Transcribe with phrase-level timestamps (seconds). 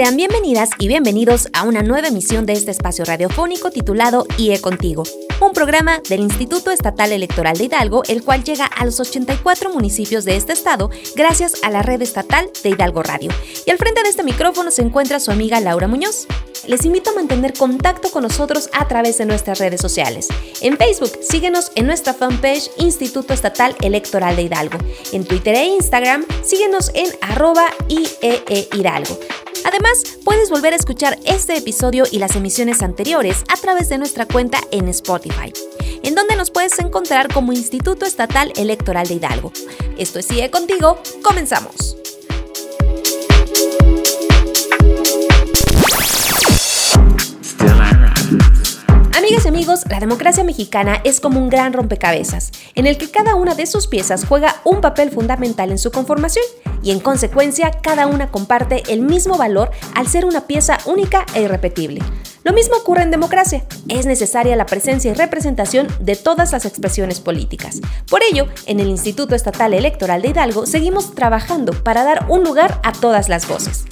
[0.00, 5.02] Sean bienvenidas y bienvenidos a una nueva emisión de este espacio radiofónico titulado IE Contigo,
[5.46, 10.24] un programa del Instituto Estatal Electoral de Hidalgo, el cual llega a los 84 municipios
[10.24, 13.30] de este estado gracias a la red estatal de Hidalgo Radio.
[13.66, 16.26] Y al frente de este micrófono se encuentra su amiga Laura Muñoz.
[16.66, 20.28] Les invito a mantener contacto con nosotros a través de nuestras redes sociales.
[20.60, 24.78] En Facebook, síguenos en nuestra fanpage Instituto Estatal Electoral de Hidalgo.
[25.12, 29.18] En Twitter e Instagram, síguenos en arroba IEE Hidalgo.
[29.64, 34.26] Además, puedes volver a escuchar este episodio y las emisiones anteriores a través de nuestra
[34.26, 35.29] cuenta en Spotify,
[36.02, 39.52] en donde nos puedes encontrar como Instituto Estatal Electoral de Hidalgo.
[39.98, 41.96] Esto es Sigue Contigo, comenzamos.
[49.16, 53.34] Amigas y amigos, la democracia mexicana es como un gran rompecabezas, en el que cada
[53.34, 56.44] una de sus piezas juega un papel fundamental en su conformación
[56.82, 61.42] y en consecuencia cada una comparte el mismo valor al ser una pieza única e
[61.42, 62.00] irrepetible.
[62.42, 63.64] Lo mismo ocurre en democracia.
[63.88, 67.80] Es necesaria la presencia y representación de todas las expresiones políticas.
[68.08, 72.80] Por ello, en el Instituto Estatal Electoral de Hidalgo seguimos trabajando para dar un lugar
[72.82, 73.84] a todas las voces.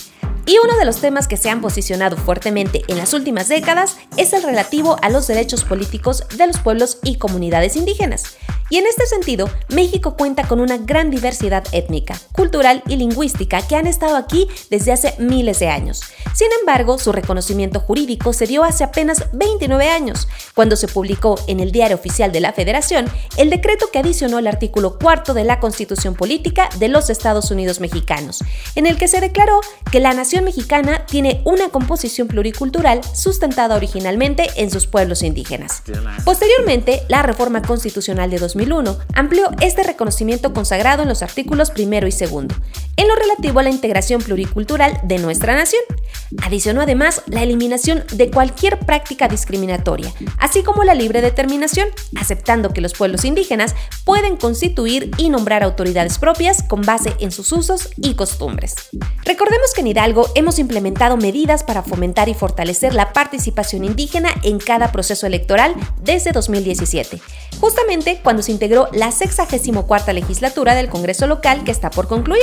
[0.49, 4.33] Y uno de los temas que se han posicionado fuertemente en las últimas décadas es
[4.33, 8.39] el relativo a los derechos políticos de los pueblos y comunidades indígenas.
[8.71, 13.77] Y en este sentido, México cuenta con una gran diversidad étnica, cultural y lingüística que
[13.77, 16.03] han estado aquí desde hace miles de años.
[16.35, 21.61] Sin embargo, su reconocimiento jurídico se dio hace apenas 29 años, cuando se publicó en
[21.61, 25.61] el Diario Oficial de la Federación el decreto que adicionó el artículo cuarto de la
[25.61, 28.45] Constitución Política de los Estados Unidos Mexicanos,
[28.75, 34.49] en el que se declaró que la nación mexicana tiene una composición pluricultural sustentada originalmente
[34.57, 35.83] en sus pueblos indígenas.
[36.25, 42.13] Posteriormente, la reforma constitucional de 2001 amplió este reconocimiento consagrado en los artículos primero y
[42.13, 42.55] segundo,
[42.97, 45.83] en lo relativo a la integración pluricultural de nuestra nación.
[46.43, 52.81] Adicionó además la eliminación de cualquier práctica discriminatoria, así como la libre determinación, aceptando que
[52.81, 53.75] los pueblos indígenas
[54.05, 58.75] pueden constituir y nombrar autoridades propias con base en sus usos y costumbres.
[59.25, 64.59] Recordemos que en Hidalgo hemos implementado medidas para fomentar y fortalecer la participación indígena en
[64.59, 67.21] cada proceso electoral desde 2017,
[67.61, 72.43] justamente cuando se integró la 64 legislatura del Congreso local que está por concluir.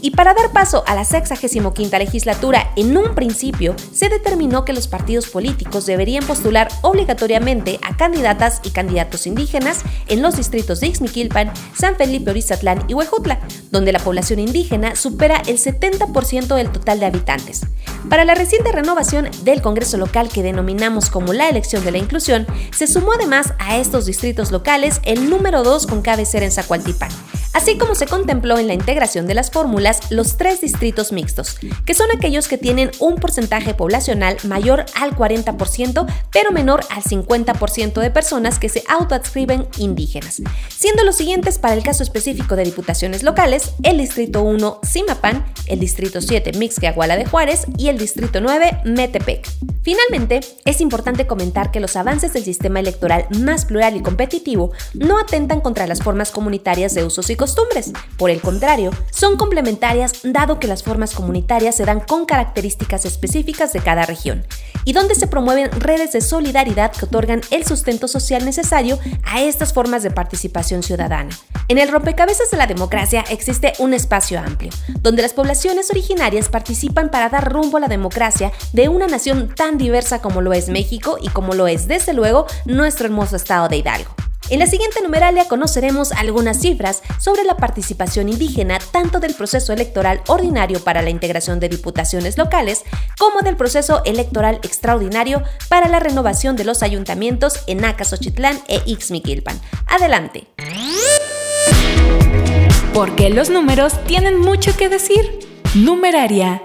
[0.00, 4.88] Y para dar paso a la 65 legislatura, en un principio se determinó que los
[4.88, 11.52] partidos políticos deberían postular obligatoriamente a candidatas y candidatos indígenas en los distritos de Ixmiquilpan,
[11.76, 13.40] San Felipe Orizatlán y Huejutla,
[13.70, 17.17] donde la población indígena supera el 70% del total de habitantes.
[18.08, 22.46] Para la reciente renovación del Congreso local que denominamos como la elección de la inclusión,
[22.70, 27.10] se sumó además a estos distritos locales el número 2 con cabecera en Zacualtipán,
[27.52, 31.94] así como se contempló en la integración de las fórmulas los tres distritos mixtos, que
[31.94, 38.10] son aquellos que tienen un porcentaje poblacional mayor al 40%, pero menor al 50% de
[38.10, 43.72] personas que se autoadscriben indígenas, siendo los siguientes para el caso específico de diputaciones locales,
[43.82, 49.48] el Distrito 1 Simapán, el Distrito 7 Mixquiahuala de Juárez y el Distrito 9 Metepec.
[49.82, 55.18] Finalmente, es importante comentar que los avances del sistema electoral más plural y competitivo no
[55.18, 57.92] atentan contra las formas comunitarias de usos y costumbres.
[58.18, 63.72] Por el contrario, son complementarias dado que las formas comunitarias se dan con características específicas
[63.72, 64.44] de cada región
[64.84, 69.72] y donde se promueven redes de solidaridad que otorgan el sustento social necesario a estas
[69.72, 71.30] formas de participación ciudadana.
[71.68, 74.70] En el rompecabezas de la democracia existe un espacio amplio,
[75.00, 79.78] donde las poblaciones originarias participan para dar rumbo a la democracia de una nación tan
[79.78, 83.76] diversa como lo es México y como lo es desde luego nuestro hermoso estado de
[83.76, 84.27] Hidalgo.
[84.50, 90.22] En la siguiente numeralia conoceremos algunas cifras sobre la participación indígena tanto del proceso electoral
[90.26, 92.84] ordinario para la integración de diputaciones locales
[93.18, 99.60] como del proceso electoral extraordinario para la renovación de los ayuntamientos en Acasochitlán e Ixmiquilpan.
[99.86, 100.46] Adelante.
[102.94, 105.46] Porque los números tienen mucho que decir.
[105.74, 106.62] Numeraria.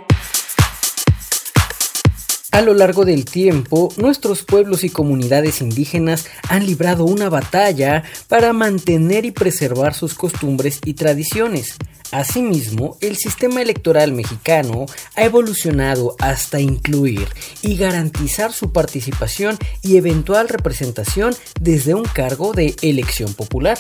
[2.54, 8.54] A lo largo del tiempo, nuestros pueblos y comunidades indígenas han librado una batalla para
[8.54, 11.78] mantener y preservar sus costumbres y tradiciones.
[12.12, 14.86] Asimismo, el sistema electoral mexicano
[15.16, 17.28] ha evolucionado hasta incluir
[17.64, 23.80] y garantizar su participación y eventual representación desde un cargo de elección popular.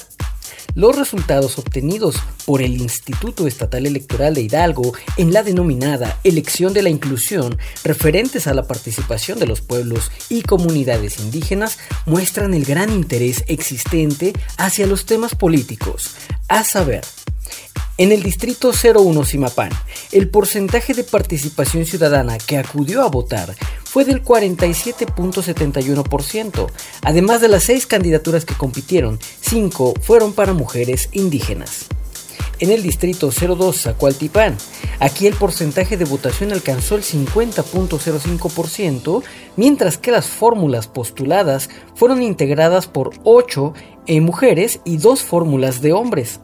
[0.75, 6.81] Los resultados obtenidos por el Instituto Estatal Electoral de Hidalgo en la denominada elección de
[6.81, 12.92] la inclusión referentes a la participación de los pueblos y comunidades indígenas muestran el gran
[12.92, 16.15] interés existente hacia los temas políticos,
[16.48, 17.04] a saber,
[17.98, 19.69] en el distrito 01 Simapán,
[20.12, 23.54] el porcentaje de participación ciudadana que acudió a votar
[23.84, 26.72] fue del 47.71%.
[27.04, 31.88] Además de las seis candidaturas que compitieron, cinco fueron para mujeres indígenas.
[32.60, 34.57] En el distrito 02 Zacualtipán,
[35.00, 39.22] aquí el porcentaje de votación alcanzó el 50.05%,
[39.57, 43.74] mientras que las fórmulas postuladas fueron integradas por 8
[44.22, 46.39] mujeres y dos fórmulas de hombres.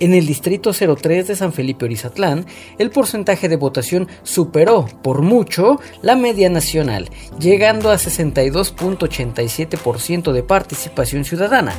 [0.00, 2.46] En el distrito 03 de San Felipe Orizatlán,
[2.78, 11.26] el porcentaje de votación superó por mucho la media nacional, llegando a 62.87% de participación
[11.26, 11.74] ciudadana.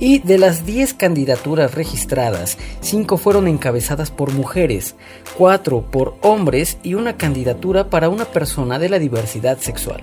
[0.00, 4.96] Y de las 10 candidaturas registradas, 5 fueron encabezadas por mujeres,
[5.38, 10.02] 4 por hombres y una candidatura para una persona de la diversidad sexual.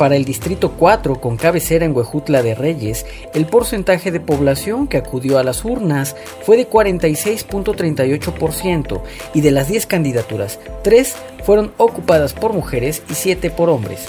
[0.00, 3.04] Para el Distrito 4, con cabecera en Huejutla de Reyes,
[3.34, 9.02] el porcentaje de población que acudió a las urnas fue de 46.38%
[9.34, 14.08] y de las 10 candidaturas, 3 fueron ocupadas por mujeres y 7 por hombres.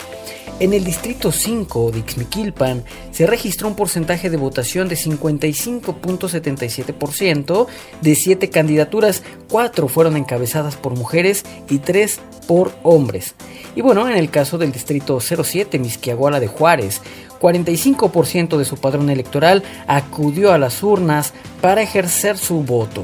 [0.62, 7.66] En el distrito 5 de Ixmiquilpan se registró un porcentaje de votación de 55.77%.
[8.02, 13.34] De 7 candidaturas, 4 fueron encabezadas por mujeres y 3 por hombres.
[13.76, 17.02] Y bueno, en el caso del distrito 07 Misquiaguala de Juárez,
[17.40, 23.04] 45% de su padrón electoral acudió a las urnas para ejercer su voto.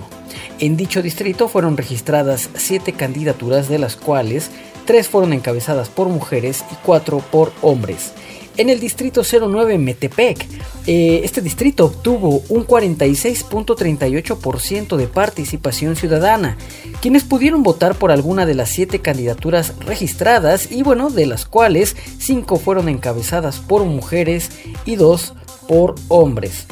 [0.59, 4.51] En dicho distrito fueron registradas 7 candidaturas, de las cuales
[4.87, 8.13] tres fueron encabezadas por mujeres y cuatro por hombres.
[8.57, 10.47] En el distrito 09 Metepec,
[10.87, 16.57] eh, este distrito obtuvo un 46.38% de participación ciudadana,
[16.99, 21.95] quienes pudieron votar por alguna de las siete candidaturas registradas y bueno, de las cuales
[22.17, 24.49] cinco fueron encabezadas por mujeres
[24.85, 25.35] y dos
[25.67, 26.65] por hombres.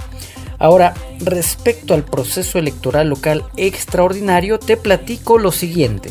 [0.57, 6.09] Ahora, respecto al proceso electoral local extraordinario, te platico lo siguiente.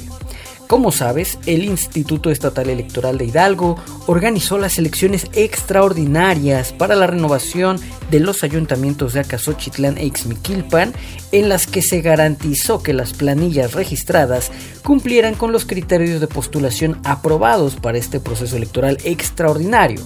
[0.69, 3.77] Como sabes, el Instituto Estatal Electoral de Hidalgo
[4.07, 7.79] organizó las elecciones extraordinarias para la renovación
[8.11, 10.95] de los ayuntamientos de Acasochitlán e Ixmiquilpan,
[11.33, 14.51] en las que se garantizó que las planillas registradas
[14.83, 20.01] cumplieran con los criterios de postulación aprobados para este proceso electoral extraordinario.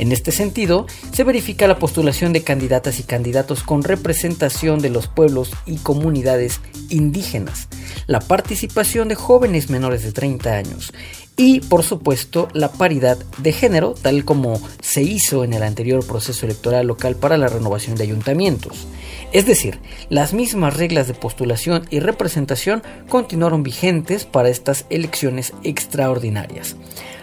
[0.00, 5.08] En este sentido, se verifica la postulación de candidatas y candidatos con representación de los
[5.08, 7.68] pueblos y comunidades indígenas,
[8.06, 10.94] la participación de jóvenes menores de 30 años
[11.36, 16.46] y, por supuesto, la paridad de género, tal como se hizo en el anterior proceso
[16.46, 18.86] electoral local para la renovación de ayuntamientos.
[19.32, 26.74] Es decir, las mismas reglas de postulación y representación continuaron vigentes para estas elecciones extraordinarias.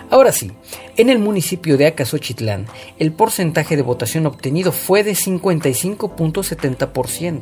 [0.10, 0.54] Ahora sí,
[0.96, 2.68] en el municipio de Acasochitlán,
[2.98, 7.42] el porcentaje de votación obtenido fue de 55.70%.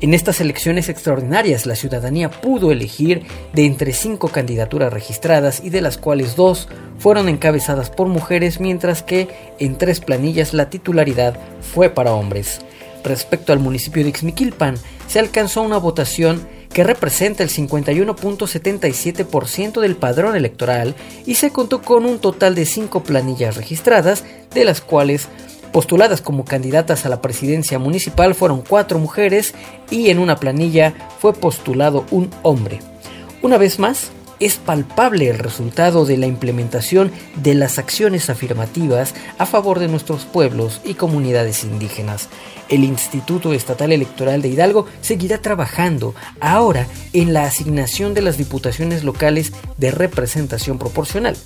[0.00, 5.80] En estas elecciones extraordinarias, la ciudadanía pudo elegir de entre cinco candidaturas registradas y de
[5.82, 6.68] las cuales dos
[6.98, 9.26] fueron encabezadas por mujeres, mientras que
[9.58, 12.60] en tres planillas la titularidad fue para hombres.
[13.04, 20.36] Respecto al municipio de Ixmiquilpan, se alcanzó una votación que representa el 51.77% del padrón
[20.36, 20.94] electoral
[21.26, 24.24] y se contó con un total de cinco planillas registradas,
[24.54, 25.26] de las cuales
[25.72, 29.54] postuladas como candidatas a la presidencia municipal fueron cuatro mujeres
[29.90, 32.80] y en una planilla fue postulado un hombre.
[33.42, 34.10] Una vez más,
[34.40, 40.24] es palpable el resultado de la implementación de las acciones afirmativas a favor de nuestros
[40.24, 42.28] pueblos y comunidades indígenas.
[42.70, 49.04] El Instituto Estatal Electoral de Hidalgo seguirá trabajando ahora en la asignación de las diputaciones
[49.04, 51.36] locales de representación proporcional,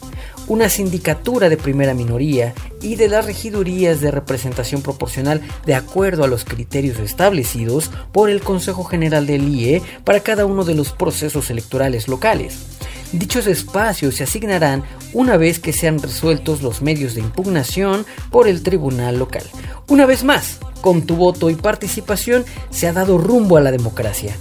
[0.47, 6.29] una sindicatura de primera minoría y de las regidurías de representación proporcional de acuerdo a
[6.29, 11.51] los criterios establecidos por el Consejo General del IE para cada uno de los procesos
[11.51, 12.74] electorales locales.
[13.18, 18.62] Dichos espacios se asignarán una vez que sean resueltos los medios de impugnación por el
[18.62, 19.44] tribunal local.
[19.88, 24.37] Una vez más, con tu voto y participación se ha dado rumbo a la democracia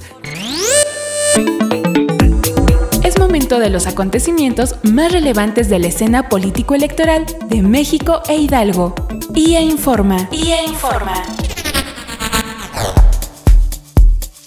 [3.34, 8.94] momento de los acontecimientos más relevantes de la escena político-electoral de México e Hidalgo.
[9.34, 10.30] IA Informa.
[10.32, 11.43] IA Informa.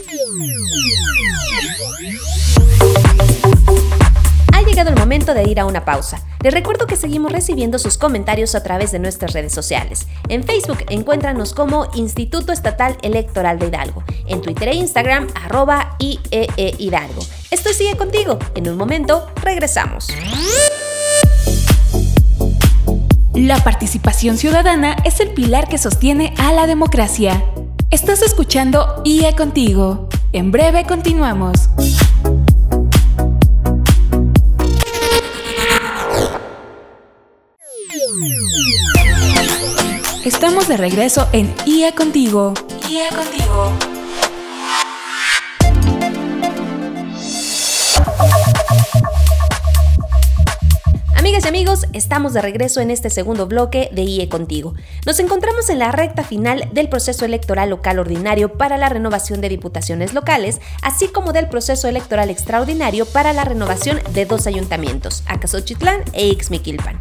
[4.84, 6.20] llegado el momento de ir a una pausa.
[6.42, 10.06] Les recuerdo que seguimos recibiendo sus comentarios a través de nuestras redes sociales.
[10.28, 14.02] En Facebook encuéntranos como Instituto Estatal Electoral de Hidalgo.
[14.26, 17.22] En Twitter e Instagram, arroba IEE Hidalgo.
[17.50, 18.38] Esto sigue contigo.
[18.54, 20.08] En un momento, regresamos.
[23.32, 27.44] La participación ciudadana es el pilar que sostiene a la democracia.
[27.90, 30.08] Estás escuchando IE Contigo.
[30.32, 31.70] En breve continuamos.
[40.24, 42.54] Estamos de regreso en IA Contigo.
[42.88, 43.72] IA Contigo.
[51.16, 54.74] Amigas y amigos, estamos de regreso en este segundo bloque de IE Contigo.
[55.06, 59.48] Nos encontramos en la recta final del proceso electoral local ordinario para la renovación de
[59.48, 66.02] diputaciones locales, así como del proceso electoral extraordinario para la renovación de dos ayuntamientos, Acasochitlán
[66.12, 67.00] e Ixmiquilpan.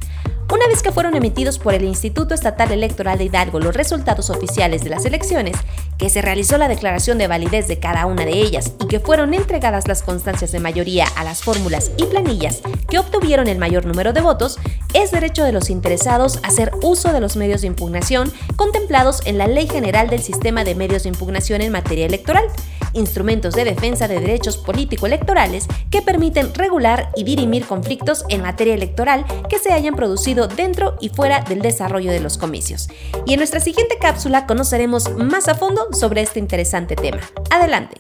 [0.52, 4.84] Una vez que fueron emitidos por el Instituto Estatal Electoral de Hidalgo los resultados oficiales
[4.84, 5.56] de las elecciones,
[6.04, 9.34] que se realizó la declaración de validez de cada una de ellas y que fueron
[9.34, 14.12] entregadas las constancias de mayoría a las fórmulas y planillas que obtuvieron el mayor número
[14.12, 14.60] de votos,
[14.94, 19.48] es derecho de los interesados hacer uso de los medios de impugnación contemplados en la
[19.48, 22.50] Ley General del Sistema de Medios de Impugnación en materia electoral,
[22.92, 29.26] instrumentos de defensa de derechos político-electorales que permiten regular y dirimir conflictos en materia electoral
[29.50, 32.90] que se hayan producido dentro y fuera del desarrollo de los comicios.
[33.26, 37.22] Y en nuestra siguiente cápsula conoceremos más a fondo sobre este interesante tema.
[37.50, 37.98] Adelante.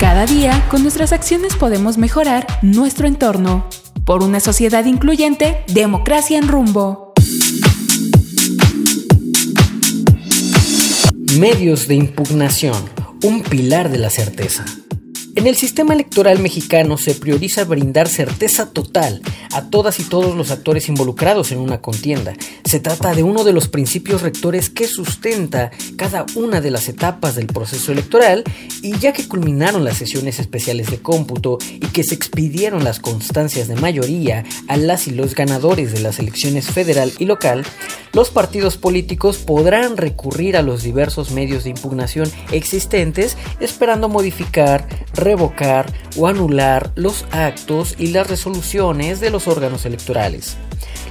[0.00, 3.66] Cada día, con nuestras acciones podemos mejorar nuestro entorno.
[4.04, 7.12] Por una sociedad incluyente, democracia en rumbo.
[11.38, 12.76] Medios de impugnación,
[13.22, 14.64] un pilar de la certeza.
[15.34, 19.20] En el sistema electoral mexicano se prioriza brindar certeza total
[19.52, 22.34] a todas y todos los actores involucrados en una contienda.
[22.64, 27.34] Se trata de uno de los principios rectores que sustenta cada una de las etapas
[27.34, 28.44] del proceso electoral
[28.82, 33.68] y ya que culminaron las sesiones especiales de cómputo y que se expidieron las constancias
[33.68, 37.64] de mayoría a las y los ganadores de las elecciones federal y local,
[38.12, 45.92] los partidos políticos podrán recurrir a los diversos medios de impugnación existentes esperando modificar, revocar
[46.16, 50.56] o anular los actos y las resoluciones de los órganos electorales.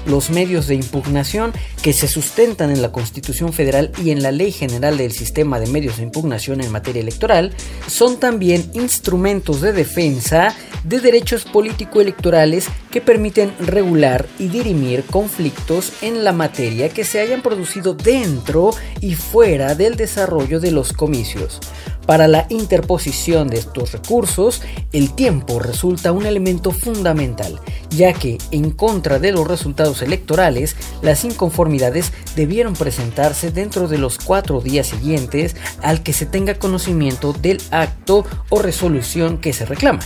[0.06, 1.52] los medios de impugnación
[1.82, 5.66] que se sustentan en la Constitución Federal y en la Ley General del Sistema de
[5.66, 7.52] Medios de Impugnación en materia electoral
[7.88, 16.24] son también instrumentos de defensa de derechos político-electorales que permiten regular y dirimir conflictos en
[16.24, 21.60] la materia que se hayan producido dentro y fuera del desarrollo de los comicios.
[22.06, 27.60] Para la interposición de estos recursos, el tiempo resulta un elemento fundamental,
[27.90, 34.20] ya que en contra de los resultados electorales, las inconformidades debieron presentarse dentro de los
[34.20, 40.02] cuatro días siguientes al que se tenga conocimiento del acto o resolución que se reclama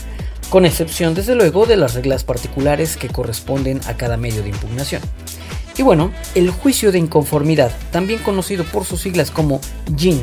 [0.50, 5.02] con excepción desde luego de las reglas particulares que corresponden a cada medio de impugnación.
[5.78, 9.62] Y bueno, el juicio de inconformidad, también conocido por sus siglas como
[9.96, 10.22] JIN,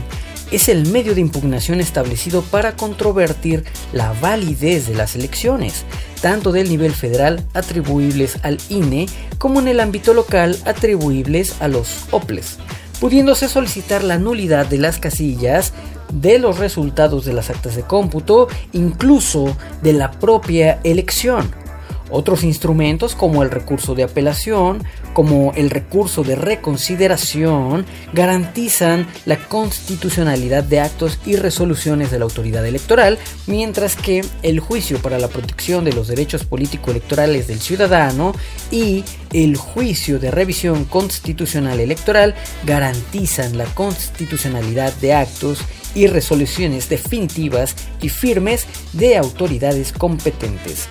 [0.50, 5.84] es el medio de impugnación establecido para controvertir la validez de las elecciones,
[6.20, 9.06] tanto del nivel federal atribuibles al INE
[9.38, 12.58] como en el ámbito local atribuibles a los OPLES,
[13.00, 15.72] pudiéndose solicitar la nulidad de las casillas
[16.12, 21.65] de los resultados de las actas de cómputo, incluso de la propia elección.
[22.10, 30.62] Otros instrumentos como el recurso de apelación, como el recurso de reconsideración, garantizan la constitucionalidad
[30.62, 35.84] de actos y resoluciones de la autoridad electoral, mientras que el juicio para la protección
[35.84, 38.34] de los derechos político-electorales del ciudadano
[38.70, 42.34] y el juicio de revisión constitucional electoral
[42.64, 45.58] garantizan la constitucionalidad de actos
[45.94, 50.88] y resoluciones definitivas y firmes de autoridades competentes.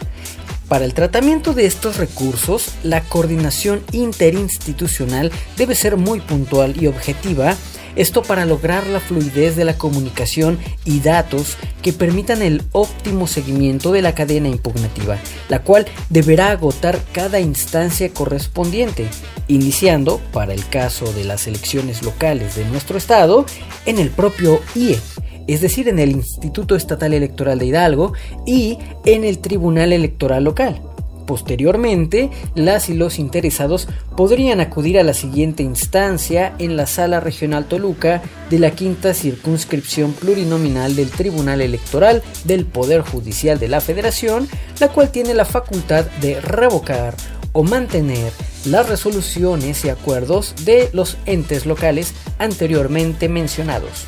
[0.68, 7.56] Para el tratamiento de estos recursos, la coordinación interinstitucional debe ser muy puntual y objetiva,
[7.96, 13.92] esto para lograr la fluidez de la comunicación y datos que permitan el óptimo seguimiento
[13.92, 15.18] de la cadena impugnativa,
[15.50, 19.08] la cual deberá agotar cada instancia correspondiente,
[19.48, 23.46] iniciando, para el caso de las elecciones locales de nuestro estado,
[23.86, 25.00] en el propio IE
[25.48, 28.14] es decir, en el Instituto Estatal Electoral de Hidalgo
[28.46, 30.82] y en el Tribunal Electoral Local.
[31.26, 37.66] Posteriormente, las y los interesados podrían acudir a la siguiente instancia en la Sala Regional
[37.66, 44.48] Toluca de la Quinta Circunscripción Plurinominal del Tribunal Electoral del Poder Judicial de la Federación,
[44.80, 47.16] la cual tiene la facultad de revocar
[47.54, 48.32] o mantener
[48.66, 54.06] las resoluciones y acuerdos de los entes locales anteriormente mencionados.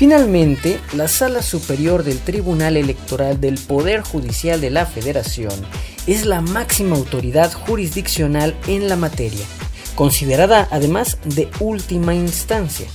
[0.00, 5.52] Finalmente, la Sala Superior del Tribunal Electoral del Poder Judicial de la Federación
[6.06, 9.44] es la máxima autoridad jurisdiccional en la materia,
[9.96, 12.86] considerada además de última instancia,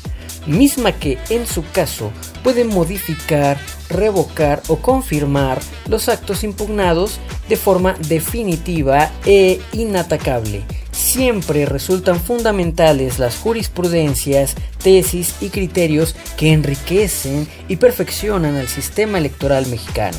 [0.47, 2.11] misma que en su caso
[2.43, 10.63] puede modificar, revocar o confirmar los actos impugnados de forma definitiva e inatacable
[10.95, 19.67] siempre resultan fundamentales las jurisprudencias, tesis y criterios que enriquecen y perfeccionan al sistema electoral
[19.67, 20.17] mexicano.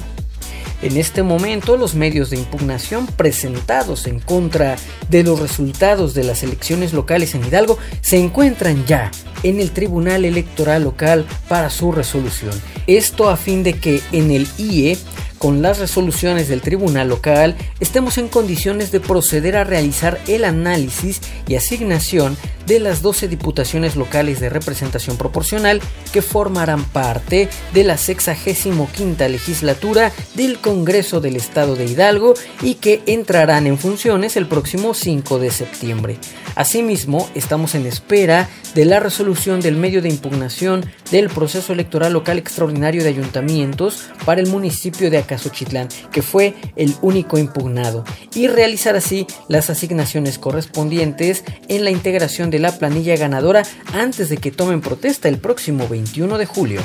[0.83, 4.77] En este momento, los medios de impugnación presentados en contra
[5.09, 9.11] de los resultados de las elecciones locales en Hidalgo se encuentran ya
[9.49, 12.53] en el Tribunal Electoral Local para su resolución.
[12.87, 14.99] Esto a fin de que en el IE
[15.39, 21.21] con las resoluciones del tribunal local estemos en condiciones de proceder a realizar el análisis
[21.47, 25.81] y asignación de las 12 diputaciones locales de representación proporcional
[26.13, 28.89] que formarán parte de la 65
[29.29, 35.39] legislatura del Congreso del Estado de Hidalgo y que entrarán en funciones el próximo 5
[35.39, 36.19] de septiembre.
[36.55, 42.39] Asimismo, estamos en espera de la resolución del medio de impugnación del proceso electoral local
[42.39, 48.97] extraordinario de ayuntamientos para el municipio de Acasochitlán, que fue el único impugnado, y realizar
[48.97, 54.81] así las asignaciones correspondientes en la integración de la planilla ganadora antes de que tomen
[54.81, 56.83] protesta el próximo 21 de julio.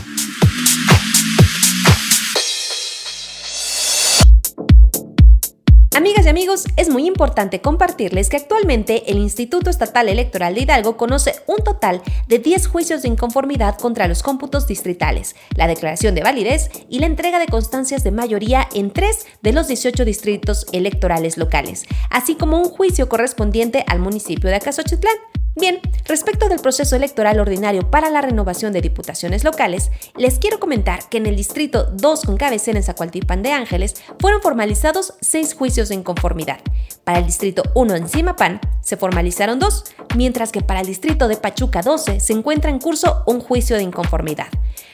[5.93, 10.97] Amigas y amigos, es muy importante compartirles que actualmente el Instituto Estatal Electoral de Hidalgo
[10.97, 16.23] conoce un total de 10 juicios de inconformidad contra los cómputos distritales, la declaración de
[16.23, 21.38] validez y la entrega de constancias de mayoría en 3 de los 18 distritos electorales
[21.38, 25.17] locales, así como un juicio correspondiente al municipio de Acasochitlán.
[25.53, 31.09] Bien, respecto del proceso electoral ordinario para la renovación de diputaciones locales, les quiero comentar
[31.09, 35.89] que en el distrito 2 con cabecera en Zacualtipan de Ángeles fueron formalizados seis juicios
[35.89, 36.61] de inconformidad.
[37.03, 39.83] Para el distrito 1 en Simapán se formalizaron dos,
[40.15, 43.83] mientras que para el distrito de Pachuca 12 se encuentra en curso un juicio de
[43.83, 44.47] inconformidad.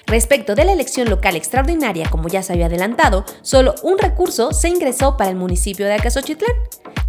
[0.07, 4.69] Respecto de la elección local extraordinaria, como ya se había adelantado, solo un recurso se
[4.69, 6.53] ingresó para el municipio de Acasochitlán.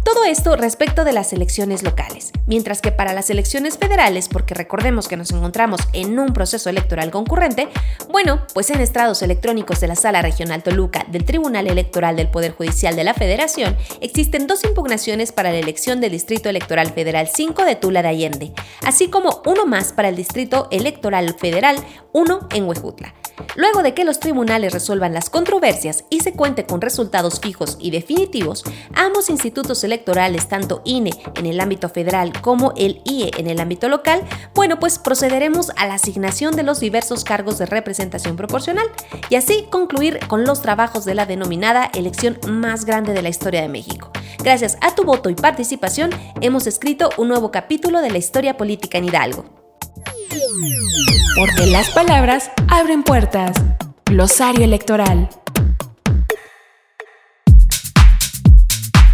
[0.03, 5.07] Todo esto respecto de las elecciones locales, mientras que para las elecciones federales, porque recordemos
[5.07, 7.69] que nos encontramos en un proceso electoral concurrente,
[8.09, 12.53] bueno, pues en estrados electrónicos de la Sala Regional Toluca del Tribunal Electoral del Poder
[12.53, 17.63] Judicial de la Federación, existen dos impugnaciones para la elección del Distrito Electoral Federal 5
[17.63, 21.75] de Tula de Allende, así como uno más para el Distrito Electoral Federal
[22.13, 22.63] 1 en
[23.55, 27.91] Luego de que los tribunales resuelvan las controversias y se cuente con resultados fijos y
[27.91, 33.59] definitivos, ambos institutos electorales, tanto INE en el ámbito federal como el IE en el
[33.59, 34.21] ámbito local,
[34.53, 38.87] bueno, pues procederemos a la asignación de los diversos cargos de representación proporcional
[39.29, 43.61] y así concluir con los trabajos de la denominada elección más grande de la historia
[43.61, 44.11] de México.
[44.43, 48.97] Gracias a tu voto y participación, hemos escrito un nuevo capítulo de la historia política
[48.97, 49.58] en Hidalgo.
[51.35, 53.55] Porque las palabras abren puertas.
[54.05, 55.29] Glosario electoral.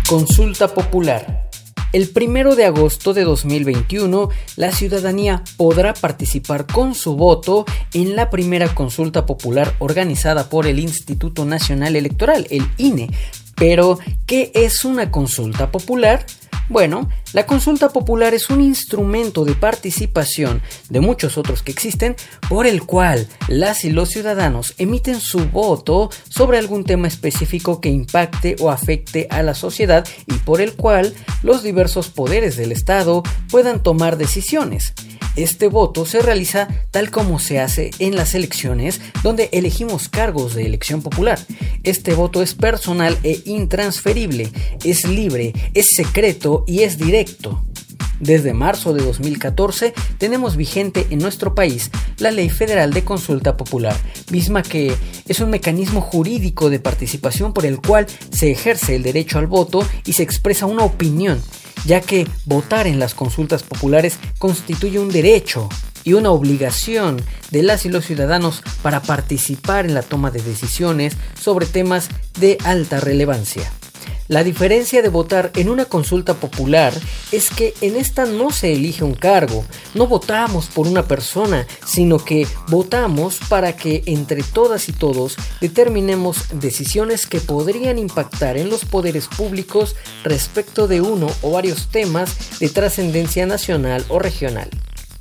[0.08, 1.50] Consulta popular.
[1.94, 8.30] El primero de agosto de 2021, la ciudadanía podrá participar con su voto en la
[8.30, 13.10] primera consulta popular organizada por el Instituto Nacional Electoral, el INE.
[13.56, 16.26] Pero, ¿qué es una consulta popular?
[16.68, 22.16] Bueno, la consulta popular es un instrumento de participación de muchos otros que existen
[22.50, 27.90] por el cual las y los ciudadanos emiten su voto sobre algún tema específico que
[27.90, 33.22] impacte o afecte a la sociedad y por el cual los diversos poderes del Estado
[33.52, 34.94] puedan tomar decisiones.
[35.36, 40.66] Este voto se realiza tal como se hace en las elecciones donde elegimos cargos de
[40.66, 41.40] elección popular.
[41.84, 44.50] Este voto es personal e intransferible,
[44.84, 47.66] es libre, es secreto y es directo.
[48.20, 53.96] Desde marzo de 2014 tenemos vigente en nuestro país la Ley Federal de Consulta Popular,
[54.32, 54.96] misma que
[55.28, 59.86] es un mecanismo jurídico de participación por el cual se ejerce el derecho al voto
[60.06, 61.42] y se expresa una opinión
[61.86, 65.70] ya que votar en las consultas populares constituye un derecho
[66.04, 67.22] y una obligación
[67.52, 72.58] de las y los ciudadanos para participar en la toma de decisiones sobre temas de
[72.64, 73.72] alta relevancia.
[74.28, 76.92] La diferencia de votar en una consulta popular
[77.32, 82.18] es que en esta no se elige un cargo, no votamos por una persona, sino
[82.18, 88.84] que votamos para que entre todas y todos determinemos decisiones que podrían impactar en los
[88.84, 94.72] poderes públicos respecto de uno o varios temas de trascendencia nacional o regional.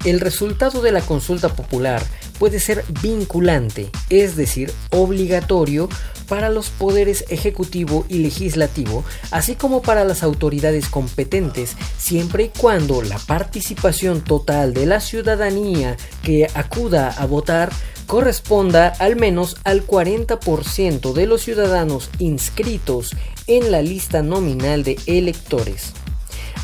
[0.05, 2.03] El resultado de la consulta popular
[2.39, 5.89] puede ser vinculante, es decir, obligatorio
[6.29, 13.03] para los poderes ejecutivo y legislativo, así como para las autoridades competentes, siempre y cuando
[13.03, 17.71] la participación total de la ciudadanía que acuda a votar
[18.07, 25.95] corresponda al menos al 40% de los ciudadanos inscritos en la lista nominal de electores.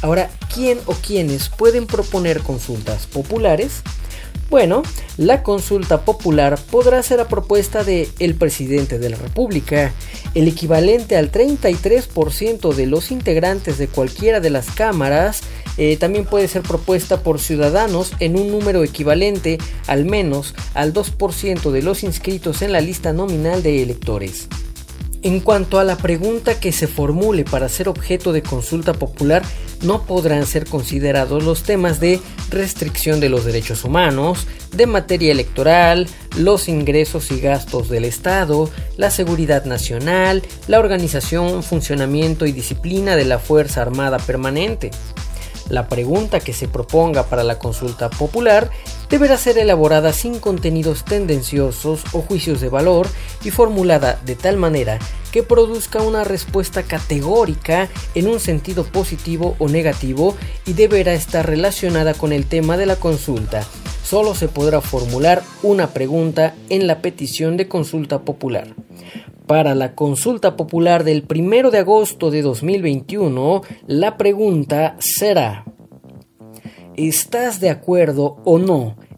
[0.02, 3.82] Ahora, ¿quién o quiénes pueden proponer consultas populares?
[4.50, 4.82] Bueno,
[5.16, 9.92] la consulta popular podrá ser a propuesta de el presidente de la República,
[10.34, 15.42] el equivalente al 33% de los integrantes de cualquiera de las cámaras,
[15.76, 21.70] eh, también puede ser propuesta por ciudadanos en un número equivalente al menos al 2%
[21.70, 24.48] de los inscritos en la lista nominal de electores.
[25.22, 29.42] En cuanto a la pregunta que se formule para ser objeto de consulta popular,
[29.82, 36.08] no podrán ser considerados los temas de restricción de los derechos humanos, de materia electoral,
[36.38, 43.26] los ingresos y gastos del Estado, la seguridad nacional, la organización, funcionamiento y disciplina de
[43.26, 44.90] la Fuerza Armada Permanente.
[45.70, 48.70] La pregunta que se proponga para la consulta popular
[49.08, 53.08] deberá ser elaborada sin contenidos tendenciosos o juicios de valor
[53.44, 54.98] y formulada de tal manera
[55.30, 62.14] que produzca una respuesta categórica en un sentido positivo o negativo y deberá estar relacionada
[62.14, 63.64] con el tema de la consulta.
[64.02, 68.74] Solo se podrá formular una pregunta en la petición de consulta popular.
[69.50, 75.64] Para la consulta popular del 1 de agosto de 2021, la pregunta será,
[76.96, 78.94] ¿estás de acuerdo o no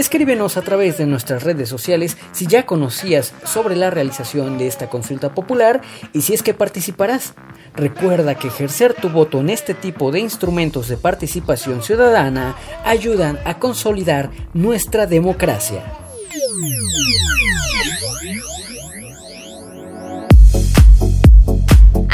[0.00, 4.88] Escríbenos a través de nuestras redes sociales si ya conocías sobre la realización de esta
[4.88, 5.82] consulta popular
[6.14, 7.34] y si es que participarás.
[7.76, 13.58] Recuerda que ejercer tu voto en este tipo de instrumentos de participación ciudadana ayudan a
[13.58, 15.82] consolidar nuestra democracia.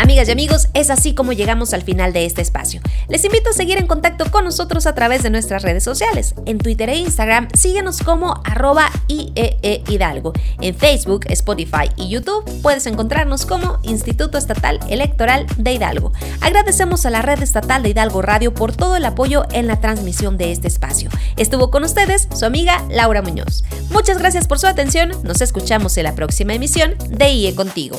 [0.07, 2.81] Amigas y amigos, es así como llegamos al final de este espacio.
[3.09, 6.37] Les invito a seguir en contacto con nosotros a través de nuestras redes sociales.
[6.47, 10.33] En Twitter e Instagram, síguenos como arroba IEE Hidalgo.
[10.61, 16.13] En Facebook, Spotify y YouTube puedes encontrarnos como Instituto Estatal Electoral de Hidalgo.
[16.41, 20.37] Agradecemos a la Red Estatal de Hidalgo Radio por todo el apoyo en la transmisión
[20.39, 21.11] de este espacio.
[21.37, 23.65] Estuvo con ustedes su amiga Laura Muñoz.
[23.91, 25.11] Muchas gracias por su atención.
[25.25, 27.99] Nos escuchamos en la próxima emisión de IE Contigo.